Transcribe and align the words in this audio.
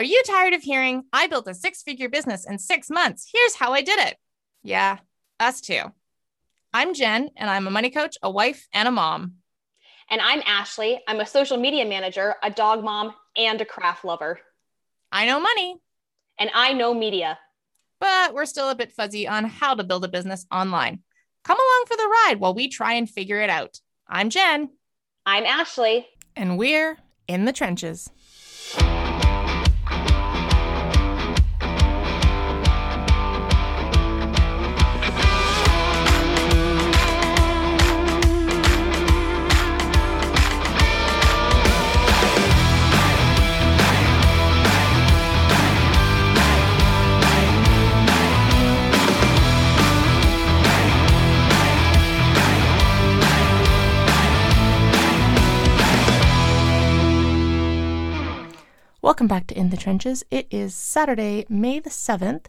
Are 0.00 0.12
you 0.12 0.22
tired 0.26 0.54
of 0.54 0.62
hearing, 0.62 1.04
I 1.12 1.26
built 1.26 1.46
a 1.46 1.52
six 1.52 1.82
figure 1.82 2.08
business 2.08 2.46
in 2.46 2.58
six 2.58 2.88
months? 2.88 3.28
Here's 3.30 3.54
how 3.54 3.74
I 3.74 3.82
did 3.82 3.98
it. 3.98 4.16
Yeah, 4.62 4.96
us 5.38 5.60
too. 5.60 5.82
I'm 6.72 6.94
Jen, 6.94 7.28
and 7.36 7.50
I'm 7.50 7.66
a 7.66 7.70
money 7.70 7.90
coach, 7.90 8.16
a 8.22 8.30
wife, 8.30 8.66
and 8.72 8.88
a 8.88 8.90
mom. 8.90 9.34
And 10.08 10.22
I'm 10.22 10.40
Ashley. 10.46 11.02
I'm 11.06 11.20
a 11.20 11.26
social 11.26 11.58
media 11.58 11.84
manager, 11.84 12.36
a 12.42 12.50
dog 12.50 12.82
mom, 12.82 13.12
and 13.36 13.60
a 13.60 13.66
craft 13.66 14.06
lover. 14.06 14.40
I 15.12 15.26
know 15.26 15.38
money. 15.38 15.76
And 16.38 16.48
I 16.54 16.72
know 16.72 16.94
media. 16.94 17.38
But 17.98 18.32
we're 18.32 18.46
still 18.46 18.70
a 18.70 18.74
bit 18.74 18.92
fuzzy 18.92 19.28
on 19.28 19.44
how 19.44 19.74
to 19.74 19.84
build 19.84 20.06
a 20.06 20.08
business 20.08 20.46
online. 20.50 21.00
Come 21.44 21.58
along 21.58 21.84
for 21.86 21.98
the 21.98 22.08
ride 22.08 22.36
while 22.40 22.54
we 22.54 22.68
try 22.68 22.94
and 22.94 23.06
figure 23.06 23.42
it 23.42 23.50
out. 23.50 23.80
I'm 24.08 24.30
Jen. 24.30 24.70
I'm 25.26 25.44
Ashley. 25.44 26.06
And 26.36 26.56
we're 26.56 26.96
in 27.28 27.44
the 27.44 27.52
trenches. 27.52 28.10
Welcome 59.10 59.26
back 59.26 59.48
to 59.48 59.58
In 59.58 59.70
the 59.70 59.76
Trenches. 59.76 60.22
It 60.30 60.46
is 60.52 60.72
Saturday, 60.72 61.44
May 61.48 61.80
the 61.80 61.90
7th, 61.90 62.46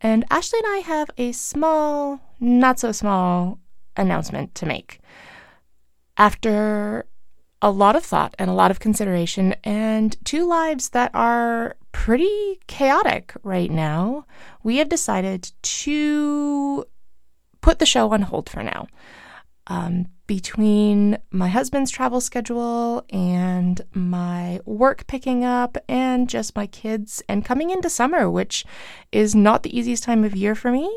and 0.00 0.24
Ashley 0.30 0.58
and 0.64 0.74
I 0.74 0.78
have 0.78 1.10
a 1.18 1.32
small, 1.32 2.18
not 2.40 2.80
so 2.80 2.92
small 2.92 3.58
announcement 3.94 4.54
to 4.54 4.64
make. 4.64 5.00
After 6.16 7.04
a 7.60 7.70
lot 7.70 7.94
of 7.94 8.06
thought 8.06 8.34
and 8.38 8.48
a 8.48 8.54
lot 8.54 8.70
of 8.70 8.80
consideration, 8.80 9.54
and 9.64 10.16
two 10.24 10.46
lives 10.46 10.88
that 10.88 11.10
are 11.12 11.76
pretty 11.92 12.58
chaotic 12.66 13.34
right 13.42 13.70
now, 13.70 14.24
we 14.62 14.78
have 14.78 14.88
decided 14.88 15.52
to 15.60 16.86
put 17.60 17.80
the 17.80 17.84
show 17.84 18.14
on 18.14 18.22
hold 18.22 18.48
for 18.48 18.62
now. 18.62 18.86
Um, 19.66 20.06
between 20.28 21.18
my 21.32 21.48
husband's 21.48 21.90
travel 21.90 22.20
schedule 22.20 23.04
and 23.10 23.80
my 23.94 24.60
work 24.66 25.06
picking 25.08 25.42
up 25.42 25.76
and 25.88 26.28
just 26.28 26.54
my 26.54 26.66
kids 26.66 27.22
and 27.28 27.44
coming 27.44 27.70
into 27.70 27.90
summer, 27.90 28.30
which 28.30 28.64
is 29.10 29.34
not 29.34 29.64
the 29.64 29.76
easiest 29.76 30.04
time 30.04 30.22
of 30.22 30.36
year 30.36 30.54
for 30.54 30.70
me. 30.70 30.96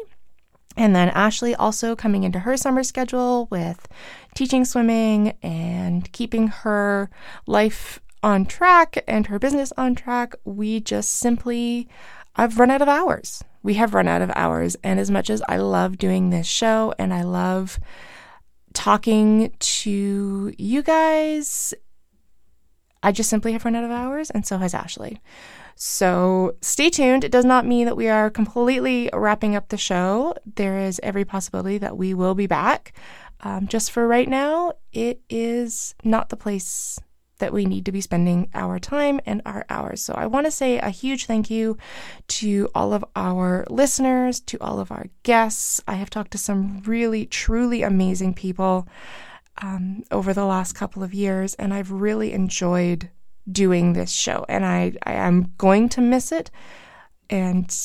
And 0.78 0.96
then 0.96 1.10
Ashley 1.10 1.56
also 1.56 1.96
coming 1.96 2.24
into 2.24 2.40
her 2.40 2.58
summer 2.58 2.84
schedule 2.84 3.48
with 3.50 3.88
teaching 4.36 4.66
swimming 4.66 5.34
and 5.42 6.12
keeping 6.12 6.48
her 6.48 7.10
life 7.48 8.02
on 8.22 8.46
track 8.46 9.04
and 9.08 9.28
her 9.28 9.40
business 9.40 9.72
on 9.78 9.96
track. 9.96 10.36
We 10.44 10.82
just 10.82 11.10
simply, 11.12 11.88
I've 12.36 12.60
run 12.60 12.70
out 12.70 12.82
of 12.82 12.90
hours. 12.90 13.44
We 13.64 13.76
have 13.76 13.94
run 13.94 14.10
out 14.10 14.22
of 14.22 14.32
hours. 14.36 14.76
And 14.84 15.00
as 15.00 15.10
much 15.10 15.30
as 15.30 15.42
I 15.48 15.56
love 15.56 15.98
doing 15.98 16.30
this 16.30 16.48
show 16.48 16.94
and 17.00 17.14
I 17.14 17.24
love 17.24 17.80
talking 18.74 19.54
to 19.60 20.54
you 20.58 20.82
guys. 20.84 21.74
I 23.04 23.12
just 23.12 23.30
simply 23.30 23.54
have 23.54 23.66
run 23.66 23.76
out 23.76 23.84
of 23.84 23.92
hours, 23.92 24.30
and 24.30 24.46
so 24.46 24.58
has 24.58 24.74
Ashley. 24.74 25.22
So 25.76 26.56
stay 26.62 26.90
tuned. 26.90 27.24
It 27.24 27.32
does 27.32 27.46
not 27.46 27.66
mean 27.66 27.86
that 27.86 27.98
we 27.98 28.08
are 28.08 28.30
completely 28.30 29.10
wrapping 29.14 29.56
up 29.56 29.70
the 29.70 29.78
show. 29.78 30.36
There 30.56 30.78
is 30.78 31.00
every 31.02 31.26
possibility 31.26 31.80
that 31.80 31.98
we 31.98 32.14
will 32.14 32.36
be 32.36 32.46
back. 32.46 32.94
Um, 33.40 33.68
just 33.68 33.92
for 33.92 34.08
right 34.08 34.30
now, 34.30 34.74
it 34.94 35.22
is 35.30 35.96
not 36.04 36.30
the 36.30 36.38
place 36.38 37.00
that 37.42 37.52
we 37.52 37.66
need 37.66 37.86
to 37.86 37.92
be 37.92 38.00
spending 38.02 38.50
our 38.54 38.80
time 38.80 39.20
and 39.26 39.42
our 39.46 39.66
hours. 39.70 40.02
So 40.02 40.14
I 40.14 40.28
want 40.28 40.46
to 40.46 40.52
say 40.52 40.78
a 40.78 40.90
huge 40.90 41.26
thank 41.26 41.50
you 41.50 41.78
to 42.40 42.70
all 42.74 42.94
of 42.94 43.04
our 43.16 43.66
listeners, 43.70 44.40
to 44.42 44.58
all 44.62 44.80
of 44.80 44.92
our 44.92 45.08
guests. 45.24 45.82
I 45.88 45.96
have 45.96 46.10
talked 46.10 46.32
to 46.32 46.38
some 46.38 46.82
really, 46.86 47.26
truly 47.26 47.84
amazing 47.84 48.36
people 48.36 48.88
um, 49.62 50.04
over 50.12 50.34
the 50.34 50.46
last 50.46 50.74
couple 50.74 51.04
of 51.04 51.14
years, 51.14 51.54
and 51.56 51.74
I've 51.74 51.92
really 51.92 52.32
enjoyed 52.32 53.10
doing 53.52 53.94
this 53.94 54.12
show. 54.12 54.46
And 54.48 54.66
I, 54.66 54.94
I 55.04 55.14
am 55.14 55.54
going 55.58 55.90
to 55.90 56.02
miss 56.02 56.32
it. 56.32 56.52
And 57.30 57.76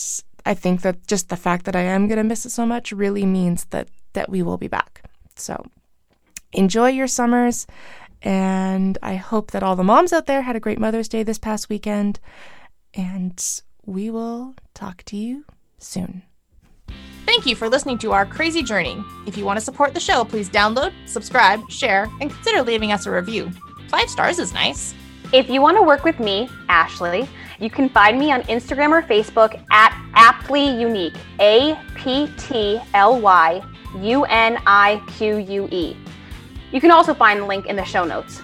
I 0.44 0.55
think 0.55 0.83
that 0.83 1.06
just 1.06 1.28
the 1.28 1.37
fact 1.37 1.65
that 1.65 1.75
I 1.75 1.83
am 1.83 2.09
going 2.09 2.19
to 2.19 2.25
miss 2.25 2.47
it 2.47 2.50
so 2.50 2.67
much 2.67 2.93
really 2.93 3.27
means 3.27 3.65
that 3.67 3.88
that 4.12 4.31
we 4.31 4.43
will 4.43 4.56
be 4.56 4.69
back. 4.69 5.03
So 5.34 5.62
enjoy 6.53 6.88
your 6.88 7.06
summers 7.06 7.67
and 8.26 8.98
I 9.04 9.14
hope 9.14 9.53
that 9.53 9.62
all 9.62 9.76
the 9.76 9.84
moms 9.84 10.12
out 10.12 10.26
there 10.26 10.42
had 10.42 10.56
a 10.56 10.60
great 10.60 10.81
Mother's 10.81 11.09
Day 11.09 11.22
this 11.22 11.38
past 11.38 11.69
weekend. 11.69 12.19
And 12.92 13.41
we 13.84 14.10
will 14.10 14.56
talk 14.75 15.04
to 15.04 15.16
you 15.16 15.44
soon. 15.78 16.25
Thank 17.25 17.47
you 17.47 17.54
for 17.54 17.69
listening 17.69 17.98
to 17.98 18.10
our 18.10 18.26
crazy 18.26 18.64
journey. 18.64 19.00
If 19.28 19.37
you 19.37 19.44
want 19.44 19.60
to 19.60 19.64
support 19.64 19.94
the 19.94 20.00
show, 20.00 20.25
please 20.25 20.50
download, 20.50 20.92
subscribe, 21.06 21.70
share, 21.70 22.09
and 22.20 22.32
consider 22.32 22.62
leaving 22.62 22.91
us 22.91 23.06
a 23.06 23.12
review. 23.12 23.48
Five 23.91 24.10
stars 24.10 24.41
is 24.41 24.53
nice. 24.53 24.93
If 25.32 25.48
you 25.48 25.62
want 25.62 25.76
to 25.76 25.82
work 25.84 26.03
with 26.03 26.19
me, 26.19 26.48
Ashley, 26.69 27.28
you 27.60 27.70
can 27.70 27.88
find 27.88 28.19
me 28.19 28.32
on 28.32 28.43
Instagram 28.44 28.91
or 28.91 29.03
Facebook 29.03 29.62
at 29.70 29.97
Aptly 30.14 30.66
Unique. 30.81 31.14
A 31.38 31.78
P 31.94 32.28
T 32.38 32.81
L 32.93 33.20
Y 33.20 33.62
U 34.00 34.25
N 34.25 34.58
I 34.66 35.00
Q 35.16 35.37
U 35.37 35.69
E. 35.70 35.97
You 36.72 36.81
can 36.81 36.91
also 36.91 37.15
find 37.15 37.41
the 37.41 37.47
link 37.47 37.66
in 37.66 37.77
the 37.77 37.84
show 37.84 38.04
notes. 38.04 38.43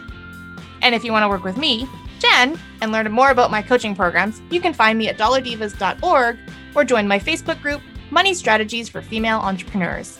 And 0.82 0.94
if 0.94 1.04
you 1.04 1.12
want 1.12 1.24
to 1.24 1.28
work 1.28 1.44
with 1.44 1.56
me, 1.56 1.88
Jen, 2.18 2.58
and 2.80 2.92
learn 2.92 3.10
more 3.10 3.30
about 3.30 3.50
my 3.50 3.62
coaching 3.62 3.94
programs, 3.94 4.40
you 4.50 4.60
can 4.60 4.72
find 4.72 4.98
me 4.98 5.08
at 5.08 5.18
dollardivas.org 5.18 6.38
or 6.74 6.84
join 6.84 7.08
my 7.08 7.18
Facebook 7.18 7.60
group, 7.62 7.80
Money 8.10 8.34
Strategies 8.34 8.88
for 8.88 9.02
Female 9.02 9.38
Entrepreneurs. 9.38 10.18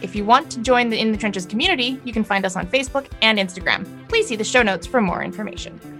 If 0.00 0.14
you 0.14 0.24
want 0.24 0.50
to 0.52 0.60
join 0.60 0.90
the 0.90 1.00
In 1.00 1.10
the 1.10 1.18
Trenches 1.18 1.46
community, 1.46 2.00
you 2.04 2.12
can 2.12 2.22
find 2.22 2.44
us 2.44 2.54
on 2.54 2.66
Facebook 2.66 3.06
and 3.22 3.38
Instagram. 3.38 3.86
Please 4.08 4.28
see 4.28 4.36
the 4.36 4.44
show 4.44 4.62
notes 4.62 4.86
for 4.86 5.00
more 5.00 5.22
information. 5.22 5.97